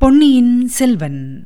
பொன்னியின் 0.00 0.68
செல்வன். 0.68 1.44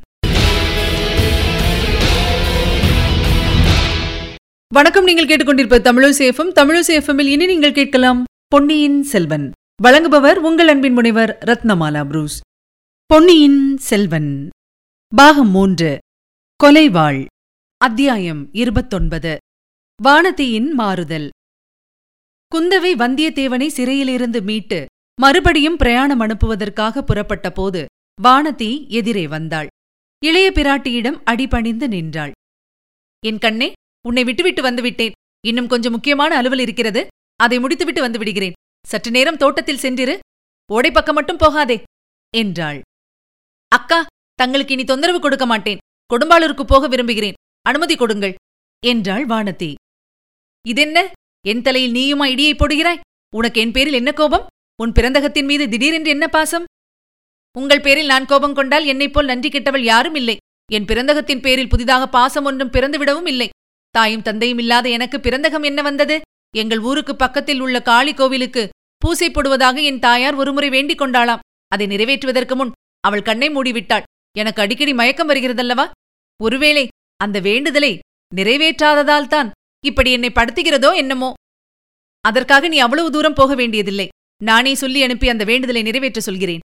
வணக்கம் 4.73 5.03
நீங்கள் 5.03 5.25
கேட்டுக்கொண்டிருப்ப 5.25 5.79
தமிழசேஃபம் 5.79 6.51
தமிழசேஃபமில் 6.55 7.25
இனி 7.25 7.45
நீங்கள் 7.45 7.73
கேட்கலாம் 7.73 8.23
பொன்னியின் 8.47 9.03
செல்வன். 9.03 9.51
வழங்குபவர் 9.83 10.33
உங்கள் 10.33 10.67
அன்பின் 10.67 10.93
முனைவர் 10.93 11.37
ரத்னமாலா 11.45 12.05
புரூஸ். 12.05 12.39
பொன்னியின் 13.05 13.77
செல்வன். 13.77 14.49
பாகம் 15.15 15.49
மூன்று. 15.49 15.97
கொலைவாள். 16.63 17.25
அத்தியாயம் 17.77 18.49
இருபத்தொன்பது. 18.53 19.37
வானதியின் 20.03 20.71
மாறுதல். 20.71 21.29
குந்தவை 22.55 22.93
வந்தியத்தேவனை 22.95 23.67
சிறையிலிருந்து 23.67 24.41
மீட்டு 24.41 24.85
மறுபடியும் 25.21 25.77
பிரயாணம் 25.77 26.19
அனுப்புவதற்காக 26.19 27.01
புறப்பட்ட 27.01 27.51
போது 27.51 27.85
வானதி 28.23 28.87
எதிரே 28.87 29.27
வந்தாள். 29.27 29.67
இளைய 30.25 30.51
பிராட்டியிடம் 30.51 31.21
அடிபணிந்து 31.23 31.87
நின்றாள். 31.87 32.31
என் 33.25 33.37
கண்ணே 33.37 33.71
உன்னை 34.07 34.23
விட்டுவிட்டு 34.23 34.61
வந்துவிட்டேன். 34.63 35.11
இன்னும் 35.45 35.67
கொஞ்சம் 35.67 35.91
முக்கியமான 35.91 36.35
அலுவல் 36.35 36.59
இருக்கிறது. 36.59 37.07
அதை 37.35 37.59
முடித்துவிட்டு 37.59 38.01
வந்து 38.01 38.17
விடுகிறேன். 38.17 38.53
சற்று 38.87 39.11
நேரம் 39.11 39.37
தோட்டத்தில் 39.37 39.77
சென்றிரு. 39.77 40.19
ஓடைப்பக்கம் 40.73 41.13
மட்டும் 41.13 41.37
போகாதே 41.37 41.83
என்றாள். 42.37 42.81
அக்கா 43.67 44.05
தங்களுக்கு 44.33 44.73
இனி 44.73 44.83
தொந்தரவு 44.83 45.19
கொடுக்க 45.19 45.45
மாட்டேன். 45.45 45.77
கொடும்பாளூருக்கு 46.13 46.63
போக 46.63 46.87
விரும்புகிறேன். 46.87 47.33
அனுமதி 47.61 47.95
கொடுங்கள் 47.95 48.35
என்றாள் 48.85 49.25
வானதி. 49.25 49.73
இதென்ன? 50.67 51.11
என் 51.47 51.61
தலையில் 51.61 51.95
நீயுமா 51.95 52.25
இடியை 52.25 52.53
போடுகிறாய்? 52.55 52.99
உனக்கு 53.35 53.61
என் 53.61 53.71
பேரில் 53.71 53.93
என்ன 53.93 54.11
கோபம்? 54.11 54.45
உன் 54.75 54.91
பிறந்தகத்தின் 54.91 55.45
மீது 55.45 55.69
திடீரென்று 55.69 56.09
என்ன 56.09 56.27
பாசம்? 56.27 56.65
உங்கள் 57.57 57.81
பேரில் 57.81 58.05
நான் 58.05 58.25
கோபம் 58.25 58.53
கொண்டால் 58.53 58.85
என்னைப் 58.85 59.13
போல் 59.13 59.25
நன்றி 59.25 59.49
கெட்டவள் 59.49 59.79
யாரும் 59.79 60.15
இல்லை. 60.15 60.37
என் 60.71 60.85
பிறந்தகத்தின் 60.85 61.41
பேரில் 61.41 61.69
புதிதாக 61.69 62.07
பாசம் 62.07 62.45
ஒன்றும் 62.45 62.71
பிறந்துவிடவும் 62.71 63.27
இல்லை. 63.27 63.49
தாயும் 63.89 64.21
தந்தையும் 64.21 64.57
இல்லாத 64.57 64.89
எனக்கு 64.89 65.17
பிறந்தகம் 65.17 65.63
என்ன 65.63 65.81
வந்தது? 65.81 66.21
எங்கள் 66.55 66.79
ஊருக்கு 66.79 67.15
பக்கத்தில் 67.15 67.59
உள்ள 67.59 67.81
காளி 67.81 68.13
கோவிலுக்கு 68.13 68.69
பூசை 68.97 69.29
போடுவதாக 69.29 69.83
என் 69.83 69.99
தாயார் 69.99 70.35
ஒருமுறை 70.35 70.69
வேண்டிக் 70.69 71.01
கொண்டாளாம். 71.01 71.39
அதை 71.67 71.87
நிறைவேற்றுவதற்கு 71.87 72.55
முன் 72.55 72.71
அவள் 72.99 73.21
கண்ணை 73.21 73.49
மூடிவிட்டாள். 73.49 74.03
எனக்கு 74.37 74.61
அடிக்கடி 74.61 74.93
மயக்கம் 74.93 75.29
வருகிறதல்லவா? 75.29 75.89
ஒருவேளை 76.43 76.87
அந்த 77.17 77.39
வேண்டுதலை 77.39 77.99
நிறைவேற்றாததால்தான் 78.35 79.51
இப்படி 79.85 80.11
என்னை 80.11 80.31
படுத்துகிறதோ 80.35 80.95
என்னமோ? 80.95 81.33
அதற்காக 82.21 82.67
நீ 82.67 82.77
அவ்வளவு 82.77 83.11
தூரம் 83.11 83.33
போக 83.33 83.55
வேண்டியதில்லை. 83.55 84.07
நானே 84.43 84.73
சொல்லி 84.73 85.03
அனுப்பி 85.03 85.29
அந்த 85.29 85.43
வேண்டுதலை 85.43 85.81
நிறைவேற்ற 85.81 86.21
சொல்கிறேன். 86.21 86.59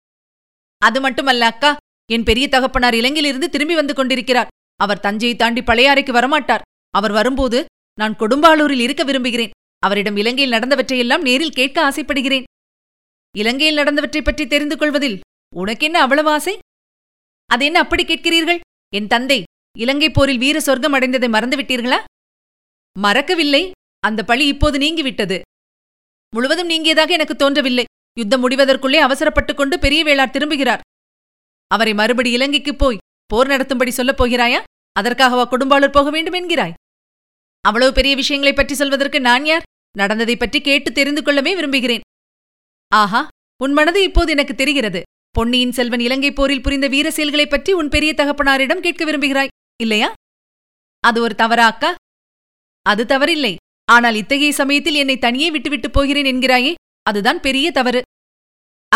அது 0.79 1.01
மட்டுமல்ல 1.01 1.47
அக்கா 1.47 1.77
என் 2.13 2.23
பெரிய 2.23 2.49
தகப்பனார் 2.49 2.95
இலங்கையிலிருந்து 2.95 3.45
திரும்பி 3.45 3.75
வந்து 3.75 3.95
கொண்டிருக்கிறார். 3.95 4.49
அவர் 4.77 5.01
தஞ்சையை 5.01 5.37
தாண்டி 5.37 5.61
பழையாறைக்கு 5.61 6.13
வரமாட்டார். 6.13 6.61
அவர் 6.91 7.13
வரும்போது 7.13 7.65
நான் 7.99 8.17
கொடும்பாளூரில் 8.17 8.79
இருக்க 8.79 9.05
விரும்புகிறேன். 9.05 9.51
அவரிடம் 9.79 10.17
இலங்கையில் 10.17 10.59
நடந்தவற்றையெல்லாம் 10.59 11.21
நேரில் 11.21 11.53
கேட்க 11.53 11.85
ஆசைப்படுகிறேன். 11.85 12.45
இலங்கையில் 13.37 13.77
நடந்தவற்றைப் 13.77 14.25
பற்றி 14.25 14.47
தெரிந்து 14.47 14.77
கொள்வதில் 14.77 15.21
உனக்கென்ன 15.55 16.01
அவ்வளவு 16.01 16.31
ஆசை? 16.31 16.59
அது 17.47 17.65
என்ன 17.65 17.81
அப்படி 17.81 18.05
கேட்கிறீர்கள்? 18.05 18.61
என் 18.95 19.07
தந்தை 19.07 19.43
இலங்கை 19.79 20.11
போரில் 20.11 20.39
வீர 20.39 20.61
சொர்க்கம் 20.61 20.95
அடைந்ததை 20.95 21.29
மறந்துவிட்டீர்களா? 21.29 22.05
மறக்கவில்லை. 22.99 23.71
அந்த 24.01 24.25
பழி 24.25 24.47
இப்போது 24.47 24.79
நீங்கிவிட்டது. 24.79 25.41
முழுவதும் 26.35 26.69
நீங்கியதாக 26.69 27.09
எனக்கு 27.09 27.37
தோன்றவில்லை. 27.37 27.85
யுத்தம் 28.19 28.51
முடிவதற்குள்ளே 28.51 28.97
அவசரப்பட்டுக் 28.97 29.57
கொண்டு 29.57 29.79
பெரிய 29.79 30.05
வேளார் 30.05 30.31
திரும்புகிறார். 30.31 30.81
அவரை 31.67 31.95
மறுபடி 31.95 32.31
இலங்கைக்குப் 32.31 32.79
போய் 32.79 32.97
போர் 33.27 33.47
நடத்தும்படி 33.47 33.91
சொல்லப் 33.91 34.25
போகிறாயா? 34.25 34.63
அதற்காகவா 35.01 35.47
கொடும்பாளூர் 35.51 35.91
போக 35.91 36.11
வேண்டும் 36.11 36.35
என்கிறாய்? 36.35 36.73
அவ்வளவு 37.61 37.93
பெரிய 37.93 38.15
விஷயங்களைப் 38.15 38.57
பற்றி 38.57 38.75
சொல்வதற்கு 38.75 39.21
நான் 39.21 39.45
யார்? 39.45 39.63
நடந்ததைப் 39.97 40.39
பற்றி 40.39 40.61
கேட்டு 40.61 40.93
தெரிந்து 40.93 41.23
கொள்ளவே 41.23 41.55
விரும்புகிறேன். 41.55 42.01
ஆஹா 42.89 43.29
உன் 43.63 43.73
மனது 43.73 44.03
இப்போது 44.03 44.31
எனக்கு 44.31 44.55
தெரிகிறது. 44.55 45.03
பொன்னியின் 45.31 45.73
செல்வன் 45.73 46.01
இலங்கை 46.01 46.33
போரில் 46.33 46.63
புரிந்த 46.63 46.89
வீர 46.89 47.11
செயல்களைப் 47.11 47.51
பற்றி 47.51 47.73
உன் 47.73 47.89
பெரிய 47.89 48.15
தகப்பனாரிடம் 48.17 48.81
கேட்க 48.81 49.05
விரும்புகிறாய் 49.05 49.49
இல்லையா? 49.81 50.13
அது 51.01 51.23
ஒரு 51.23 51.35
தவறா 51.35 51.67
அக்கா? 51.67 51.95
அது 52.83 53.05
தவறில்லை. 53.05 53.57
ஆனால் 53.85 54.15
இத்தகைய 54.15 54.53
சமயத்தில் 54.53 54.95
என்னை 54.95 55.19
தனியே 55.19 55.51
விட்டுவிட்டு 55.51 55.91
போகிறேன் 55.91 56.37
என்கிறாயே 56.37 56.75
அதுதான் 57.03 57.41
பெரிய 57.41 57.71
தவறு. 57.71 58.03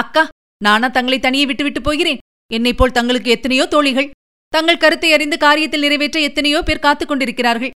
அக்கா 0.01 0.29
நானா 0.65 0.89
தங்களை 0.89 1.19
தனியே 1.19 1.47
விட்டுவிட்டு 1.47 1.81
போகிறேன். 1.81 2.19
என்னைப் 2.53 2.77
போல் 2.77 2.93
தங்களுக்கு 2.93 3.31
எத்தனையோ 3.31 3.67
தோழிகள் 3.67 4.11
தங்கள் 4.49 4.77
கருத்தை 4.77 5.13
அறிந்து 5.13 5.37
காரியத்தில் 5.37 5.79
நிறைவேற்ற 5.79 6.21
எத்தனையோ 6.21 6.63
பேர் 6.63 6.79
காத்துக் 6.79 7.09
கொண்டிருக்கிறார்கள். 7.09 7.71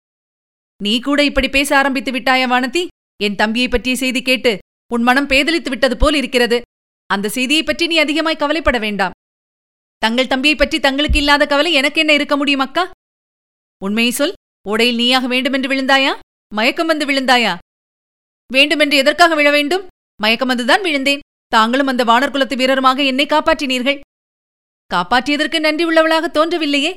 நீ 0.83 1.01
கூட 1.01 1.25
இப்படி 1.25 1.49
பேச 1.49 1.77
ஆரம்பித்து 1.77 2.13
விட்டாயா 2.13 2.47
வானதி? 2.49 2.87
என் 3.23 3.35
தம்பியைப் 3.35 3.71
பற்றிய 3.71 3.97
செய்தி 3.97 4.23
கேட்டு 4.23 4.59
உன் 4.93 5.03
மனம் 5.03 5.27
பேதலித்து 5.27 5.69
விட்டது 5.69 5.97
போல் 5.97 6.15
இருக்கிறது. 6.15 6.61
அந்த 7.07 7.29
செய்தியைப் 7.29 7.67
பற்றி 7.67 7.87
நீ 7.87 7.97
அதிகமாய் 7.97 8.37
கவலைப்பட 8.37 8.79
வேண்டாம். 8.79 9.13
தங்கள் 9.99 10.27
தம்பியைப் 10.27 10.59
பற்றி 10.59 10.81
தங்களுக்கு 10.81 11.19
இல்லாத 11.19 11.47
கவலை 11.47 11.73
எனக்கு 11.73 12.01
என்ன 12.01 12.13
இருக்க 12.13 12.37
முடியும் 12.37 12.61
அக்கா? 12.61 12.91
உண்மையை 13.85 14.13
சொல் 14.13 14.33
ஓடையில் 14.69 14.95
நீயாக 14.95 15.27
வேண்டுமென்று 15.27 15.69
விழுந்தாயா? 15.69 16.19
மயக்கம் 16.55 16.87
வந்து 16.87 17.07
விழுந்தாயா? 17.07 17.57
வேண்டுமென்று 18.53 18.97
எதற்காக 18.97 19.35
விழ 19.35 19.51
வேண்டும்? 19.51 19.87
மயக்கம் 20.21 20.49
வந்துதான் 20.49 20.81
விழுந்தேன். 20.81 21.21
தாங்களும் 21.55 21.87
அந்த 21.87 22.05
வானர்குலத்து 22.05 22.57
வீரருமாக 22.61 23.05
என்னை 23.05 23.27
காப்பாற்றினீர்கள். 23.27 24.01
காப்பாற்றியதற்கு 24.95 25.59
நன்றி 25.61 25.85
உள்ளவளாக 25.85 26.27
தோன்றவில்லையே. 26.29 26.95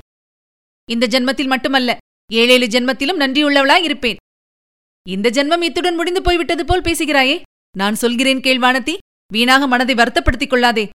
இந்த 0.89 1.07
ஜென்மத்தில் 1.07 1.51
மட்டுமல்ல 1.53 1.97
ஏழேழு 2.31 2.67
ஜென்மத்திலும் 2.67 3.21
நன்றியுள்ளவளாய் 3.23 3.87
இருப்பேன். 3.87 4.19
இந்த 5.09 5.29
ஜென்மம் 5.29 5.61
இத்துடன் 5.61 5.95
முடிந்து 5.95 6.21
போய்விட்டது 6.21 6.65
போல் 6.65 6.81
பேசுகிறாயே. 6.81 7.41
நான் 7.77 7.95
சொல்கிறேன் 7.95 8.39
கேள்வானத்தி 8.39 8.97
வீணாக 9.33 9.67
மனதை 9.67 9.95
வருத்தப்படுத்திக் 9.95 10.47
கொள்ளாதே. 10.47 10.89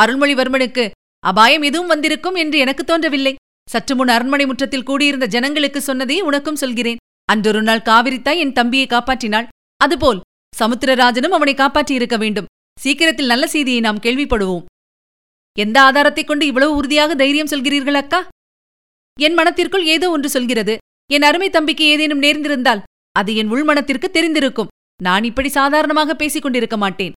அருள்மொழிவர்மனுக்கு 0.00 0.90
அபாயம் 1.22 1.62
எதுவும் 1.62 1.92
வந்திருக்கும் 1.94 2.34
என்று 2.34 2.58
எனக்கு 2.58 2.84
தோன்றவில்லை. 2.84 3.34
சற்று 3.70 3.94
முன் 3.96 4.08
அரண்மனை 4.08 4.46
முற்றத்தில் 4.46 4.88
கூடியிருந்த 4.88 5.26
ஜனங்களுக்கு 5.26 5.82
சொன்னதே 5.86 6.20
உனக்கும் 6.20 6.62
சொல்கிறேன். 6.62 7.02
அன்றொரு 7.32 7.62
நாள் 7.62 7.86
காவிரித்தாய் 7.90 8.42
என் 8.44 8.52
தம்பியை 8.52 8.86
காப்பாற்றினாள். 8.86 9.46
அதுபோல் 9.76 10.20
சமுத்திரராஜனும் 10.60 11.36
அவனை 11.38 11.54
காப்பாற்றியிருக்க 11.54 12.18
வேண்டும். 12.18 12.46
சீக்கிரத்தில் 12.80 13.26
நல்ல 13.26 13.46
செய்தியை 13.46 13.80
நாம் 13.80 14.00
கேள்விப்படுவோம். 14.00 14.64
எந்த 15.58 15.82
ஆதாரத்தைக் 15.82 16.26
கொண்டு 16.26 16.46
இவ்வளவு 16.46 16.76
உறுதியாக 16.76 17.14
தைரியம் 17.14 17.46
சொல்கிறீர்கள் 17.46 17.94
அக்கா? 17.94 18.28
என் 19.20 19.34
மனத்திற்குள் 19.34 19.86
ஏதோ 19.86 20.10
ஒன்று 20.10 20.28
சொல்கிறது. 20.28 20.78
என் 21.12 21.22
அருமை 21.22 21.50
தம்பிக்கு 21.50 21.84
ஏதேனும் 21.84 22.22
நேர்ந்திருந்தால் 22.22 22.82
அது 23.12 23.36
என் 23.36 23.50
உள்மனத்திற்கு 23.50 24.04
தெரிந்திருக்கும். 24.10 24.66
நான் 25.02 25.24
இப்படி 25.24 25.48
சாதாரணமாக 25.48 26.14
பேசிக் 26.14 26.42
கொண்டிருக்க 26.42 26.76
மாட்டேன். 26.76 27.12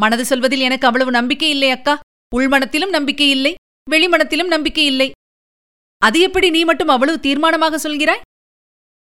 மனது 0.00 0.24
சொல்வதில் 0.24 0.60
எனக்கு 0.60 0.86
அவ்வளவு 0.86 1.10
நம்பிக்கை 1.10 1.50
இல்லை 1.50 1.70
அக்கா. 1.70 2.00
உள்மனத்திலும் 2.36 2.88
நம்பிக்கை 2.88 3.30
இல்லை. 3.30 3.54
வெளிமனத்திலும் 3.90 4.46
நம்பிக்கை 4.46 4.86
இல்லை. 4.86 5.12
அது 5.98 6.20
எப்படி 6.20 6.50
நீ 6.50 6.64
மட்டும் 6.64 6.88
அவ்வளவு 6.88 7.18
தீர்மானமாக 7.18 7.78
சொல்கிறாய்? 7.88 8.20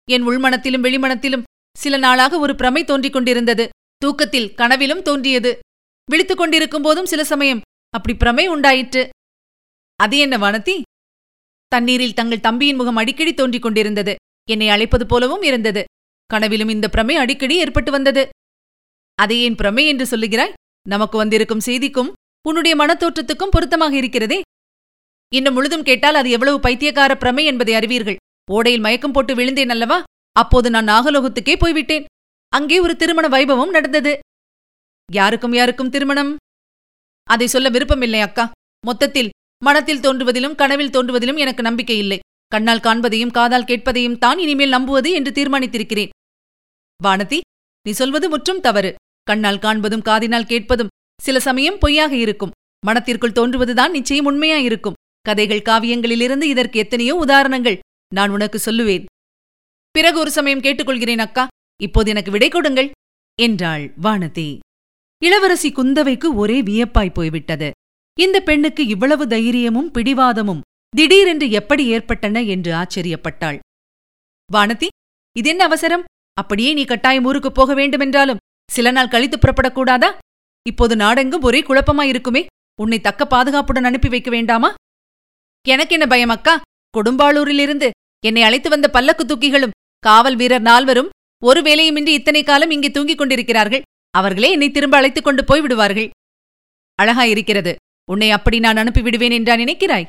என் 0.10 0.28
உள்மனத்திலும் 0.28 0.84
வெளிமனத்திலும் 0.84 1.44
சில 1.78 1.98
நாளாக 1.98 2.40
ஒரு 2.40 2.56
பிரமை 2.56 2.84
தோன்றிக் 2.84 3.14
கொண்டிருந்தது. 3.14 3.70
தூக்கத்தில் 4.06 4.54
கனவிலும் 4.54 5.02
தோன்றியது. 5.02 5.52
விழித்துக் 6.10 6.38
கொண்டிருக்கும் 6.38 6.82
போதும் 6.82 7.06
சில 7.06 7.24
சமயம் 7.24 7.62
அப்படி 7.90 8.18
பிரமை 8.18 8.48
உண்டாயிற்று. 8.48 9.10
அது 9.96 10.18
என்ன 10.18 10.38
வானதி? 10.38 10.82
தண்ணீரில் 11.68 12.14
தங்கள் 12.14 12.40
தம்பியின் 12.40 12.76
முகம் 12.76 12.96
அடிக்கடி 12.96 13.34
தோன்றிக் 13.34 13.62
கொண்டிருந்தது. 13.62 14.16
என்னை 14.50 14.68
அழைப்பது 14.70 15.06
போலவும் 15.08 15.42
இருந்தது. 15.42 15.84
கனவிலும் 16.26 16.70
இந்த 16.70 16.88
பிரமை 16.90 17.16
அடிக்கடி 17.16 17.56
ஏற்பட்டு 17.58 17.92
வந்தது. 17.92 18.30
அதை 19.16 19.42
ஏன் 19.42 19.56
பிரமை 19.56 19.88
என்று 19.88 20.06
சொல்லுகிறாய்? 20.06 20.54
நமக்கு 20.90 21.18
வந்திருக்கும் 21.18 21.66
செய்திக்கும் 21.66 22.14
உன்னுடைய 22.48 22.74
மனத்தோற்றத்துக்கும் 22.78 23.54
பொருத்தமாக 23.56 23.96
இருக்கிறதே. 23.98 24.42
இன்னும் 25.34 25.54
முழுதும் 25.54 25.84
கேட்டால் 25.84 26.16
அது 26.16 26.30
எவ்வளவு 26.30 26.60
பைத்தியக்கார 26.60 27.16
பிரமை 27.16 27.46
என்பதை 27.46 27.74
அறிவீர்கள். 27.74 28.20
ஓடையில் 28.52 28.80
மயக்கம் 28.80 29.12
போட்டு 29.12 29.36
விழுந்தேன் 29.36 29.70
அல்லவா? 29.70 30.04
அப்போது 30.32 30.70
நான் 30.70 30.88
நாகலோகத்துக்கே 30.88 31.56
போய்விட்டேன். 31.60 32.06
அங்கே 32.58 32.78
ஒரு 32.80 32.94
திருமண 32.96 33.26
வைபவம் 33.28 33.74
நடந்தது. 33.76 34.14
யாருக்கும் 35.10 35.56
யாருக்கும் 35.60 35.90
திருமணம்? 35.90 36.32
அதை 37.28 37.48
சொல்ல 37.48 37.68
விருப்பமில்லை 37.70 38.22
அக்கா. 38.22 38.46
மொத்தத்தில் 38.88 39.34
மனத்தில் 39.64 40.04
தோன்றுவதிலும் 40.06 40.56
கனவில் 40.56 40.94
தோன்றுவதிலும் 40.96 41.40
எனக்கு 41.44 41.64
நம்பிக்கை 41.64 41.98
இல்லை. 41.98 42.20
கண்ணால் 42.48 42.84
காண்பதையும் 42.88 43.36
காதால் 43.38 43.68
கேட்பதையும் 43.70 44.18
தான் 44.18 44.40
இனிமேல் 44.40 44.70
நம்புவது 44.70 45.10
என்று 45.12 45.32
தீர்மானித்திருக்கிறேன். 45.32 46.12
வானதி 47.00 47.40
நீ 47.86 47.92
சொல்வது 47.92 48.28
முற்றும் 48.30 48.60
தவறு. 48.60 48.92
கண்ணால் 49.24 49.64
காண்பதும் 49.66 50.06
காதினால் 50.10 50.50
கேட்பதும் 50.52 50.94
சில 51.22 51.40
சமயம் 51.40 51.78
பொய்யாக 51.78 52.14
இருக்கும். 52.16 52.54
மனத்திற்குள் 52.88 53.38
தோன்றுவதுதான் 53.40 53.96
நிச்சயம் 53.98 54.28
உண்மையாயிருக்கும். 54.32 54.98
கதைகள் 55.22 55.68
காவியங்களிலிருந்து 55.70 56.46
இதற்கு 56.54 56.80
எத்தனையோ 56.80 57.14
உதாரணங்கள் 57.16 57.82
நான் 58.14 58.30
உனக்கு 58.30 58.58
சொல்லுவேன். 58.66 59.06
பிறகு 59.96 60.18
ஒரு 60.20 60.32
சமயம் 60.32 60.64
கேட்டுக்கொள்கிறேன் 60.66 61.24
அக்கா. 61.28 61.46
இப்போது 61.84 62.10
எனக்கு 62.10 62.32
விடை 62.32 62.50
கொடுங்கள் 62.50 62.92
என்றாள் 63.42 63.94
வானதி. 64.02 64.60
இளவரசி 65.22 65.70
குந்தவைக்கு 65.72 66.28
ஒரே 66.34 66.62
வியப்பாய் 66.62 67.14
போய்விட்டது. 67.14 67.72
இந்த 68.20 68.42
பெண்ணுக்கு 68.42 68.88
இவ்வளவு 68.88 69.28
தைரியமும் 69.28 69.92
பிடிவாதமும் 69.92 70.64
திடீரென்று 70.98 71.52
எப்படி 71.52 71.86
ஏற்பட்டன 71.86 72.42
என்று 72.42 72.72
ஆச்சரியப்பட்டாள். 72.74 73.60
வானதி 74.54 74.88
இதென்ன 75.36 75.64
அவசரம்? 75.64 76.04
அப்படியே 76.34 76.74
நீ 76.74 76.86
கட்டாயம் 76.86 77.26
ஊருக்கு 77.26 77.52
போக 77.52 77.74
வேண்டுமென்றாலும் 77.74 78.42
சில 78.72 78.92
நாள் 78.92 79.08
கழித்து 79.08 79.38
புறப்படக்கூடாதா? 79.38 80.10
இப்போது 80.68 80.96
நாடெங்கும் 80.96 81.42
ஒரே 81.42 81.62
குழப்பமாயிருக்குமே 81.62 82.46
உன்னை 82.82 83.00
தக்க 83.02 83.26
பாதுகாப்புடன் 83.26 83.84
அனுப்பி 83.84 84.10
வைக்க 84.10 84.30
வேண்டாமா? 84.30 84.74
எனக்கு 85.68 85.94
என்ன 85.94 86.08
பயம் 86.08 86.30
அக்கா? 86.30 86.62
கொடும்பாளூரிலிருந்து 86.98 87.90
என்னை 88.26 88.42
அழைத்து 88.42 88.70
வந்த 88.70 88.88
பல்லக்கு 88.90 89.24
தூக்கிகளும் 89.26 89.76
காவல் 90.00 90.36
வீரர் 90.36 90.62
நால்வரும் 90.62 91.10
ஒரு 91.44 91.62
வேலையுமின்றி 91.62 92.08
இத்தனை 92.08 92.44
காலம் 92.44 92.70
இங்கே 92.70 92.92
தூங்கிக் 92.92 93.18
கொண்டிருக்கிறார்கள். 93.18 93.82
அவர்களே 94.12 94.52
என்னை 94.52 94.72
திரும்ப 94.72 94.98
அழைத்துக் 94.98 95.24
கொண்டு 95.24 95.44
போய் 95.44 95.62
விடுவார்கள். 95.62 96.10
அழகாயிருக்கிறது 97.04 97.76
உன்னை 98.12 98.32
அப்படி 98.32 98.60
நான் 98.60 98.76
அனுப்பிவிடுவேன் 98.76 99.32
என்றா 99.32 99.54
நினைக்கிறாய்? 99.56 100.06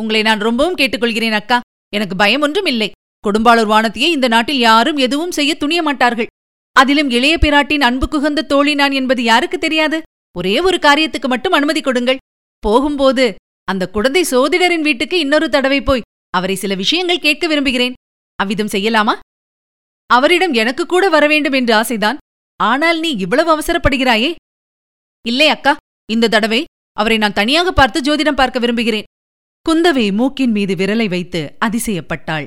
உங்களை 0.00 0.22
நான் 0.22 0.38
ரொம்பவும் 0.38 0.76
கேட்டுக்கொள்கிறேன் 0.76 1.32
அக்கா. 1.32 1.60
எனக்கு 1.94 2.16
பயம் 2.16 2.40
ஒன்றும் 2.40 2.66
இல்லை. 2.66 2.90
கொடும்பாளூர் 3.24 3.72
வானத்தையே 3.72 4.08
இந்த 4.10 4.28
நாட்டில் 4.28 4.58
யாரும் 4.58 4.96
எதுவும் 4.96 5.30
செய்ய 5.30 5.54
துணிய 5.54 5.82
மாட்டார்கள். 5.82 6.26
அதிலும் 6.72 7.10
இளைய 7.10 7.38
பிராட்டின் 7.40 7.80
அன்பு 7.80 8.06
குகந்த 8.06 8.46
தோழி 8.46 8.74
நான் 8.74 8.92
என்பது 8.92 9.22
யாருக்கு 9.22 9.58
தெரியாது? 9.58 10.02
ஒரே 10.36 10.60
ஒரு 10.60 10.78
காரியத்துக்கு 10.82 11.28
மட்டும் 11.28 11.52
அனுமதி 11.52 11.80
கொடுங்கள். 11.80 12.16
போகும்போது 12.58 13.34
அந்த 13.64 13.88
குழந்தை 13.88 14.24
சோதிடரின் 14.30 14.80
வீட்டுக்கு 14.80 15.18
இன்னொரு 15.18 15.48
தடவை 15.48 15.80
போய் 15.82 16.06
அவரை 16.30 16.54
சில 16.54 16.74
விஷயங்கள் 16.74 17.18
கேட்க 17.18 17.46
விரும்புகிறேன். 17.46 17.92
அவ்விதம் 18.36 18.72
செய்யலாமா? 18.72 19.14
அவரிடம் 20.10 20.54
எனக்கு 20.62 20.82
கூட 20.86 21.04
வரவேண்டும் 21.08 21.56
என்று 21.58 21.72
ஆசைதான். 21.80 22.20
ஆனால் 22.60 22.98
நீ 23.04 23.10
இவ்வளவு 23.24 23.50
அவசரப்படுகிறாயே? 23.54 24.30
இல்லை 25.24 25.48
அக்கா 25.48 25.72
இந்த 26.08 26.30
தடவை 26.34 26.60
அவரை 26.96 27.16
நான் 27.18 27.38
தனியாக 27.38 27.68
பார்த்து 27.72 27.98
ஜோதிடம் 28.00 28.38
பார்க்க 28.40 28.58
விரும்புகிறேன். 28.58 29.08
குந்தவை 29.66 30.06
மூக்கின் 30.18 30.54
மீது 30.56 30.74
விரலை 30.74 31.08
வைத்து 31.08 31.40
அதிசயப்பட்டாள். 31.66 32.46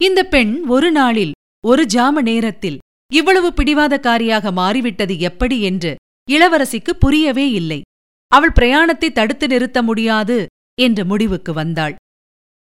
இந்த 0.00 0.20
பெண் 0.34 0.52
ஒரு 0.74 0.88
நாளில் 0.90 1.32
ஒரு 1.64 1.82
ஜாம 1.86 2.22
நேரத்தில் 2.22 2.78
இவ்வளவு 3.10 3.48
பிடிவாதக்காரியாக 3.58 4.52
மாறிவிட்டது 4.52 5.14
எப்படி 5.28 5.56
என்று 5.60 5.92
இளவரசிக்கு 6.28 6.92
புரியவே 7.04 7.46
இல்லை. 7.50 7.80
அவள் 8.32 8.56
பிரயாணத்தை 8.58 9.08
தடுத்து 9.12 9.46
நிறுத்த 9.46 9.78
முடியாது 9.82 10.36
என்ற 10.78 11.04
முடிவுக்கு 11.04 11.52
வந்தாள். 11.52 11.94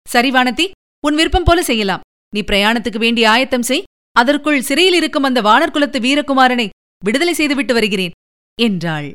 சரி 0.06 0.30
வானதி 0.30 0.66
உன் 1.04 1.18
விருப்பம் 1.20 1.46
போல 1.48 1.62
செய்யலாம். 1.62 2.04
நீ 2.32 2.40
பிரயாணத்துக்கு 2.40 2.98
வேண்டிய 2.98 3.26
ஆயத்தம் 3.30 3.66
செய். 3.70 3.86
அதற்குள் 4.20 4.66
சிறையில் 4.68 4.94
இருக்கும் 4.94 5.26
அந்த 5.28 5.40
வானர்குலத்து 5.42 5.98
வீரகுமாரனை 6.06 6.68
விடுதலை 7.04 7.34
செய்துவிட்டு 7.34 7.74
வருகிறேன் 7.74 8.14
என்றாள். 8.60 9.08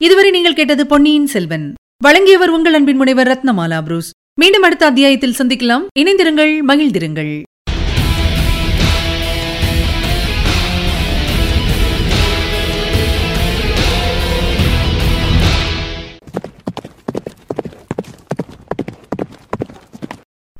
இதுவரை 0.00 0.30
நீங்கள் 0.30 0.58
கேட்டது 0.58 0.86
பொன்னியின் 0.86 1.30
செல்வன். 1.34 1.66
வழங்கியவர் 2.04 2.54
உங்கள் 2.56 2.74
அன்பின் 2.74 2.96
முனைவர் 2.96 3.28
ரத்னமாலா 3.28 3.78
புரூஸ். 3.82 4.10
மீண்டும் 4.40 4.62
அடுத்த 4.62 4.86
அத்தியாயத்தில் 4.86 5.38
சந்திக்கலாம். 5.38 5.86
இணைந்திருங்கள் 5.98 6.54
மகிழ்ந்திருங்கள். 6.68 7.32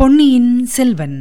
பொன்னியின் 0.00 0.52
செல்வன். 0.76 1.18